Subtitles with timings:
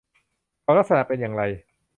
[0.61, 1.43] เขาลักษณะเป็นอย่างไร